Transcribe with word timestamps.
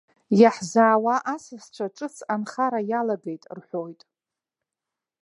Иаҳзаауа 0.41 1.15
асасцәа 1.33 1.87
ҿыц 1.95 2.15
анхара 2.33 2.81
иалагеит 2.89 3.43
рҳәоит. 3.57 4.01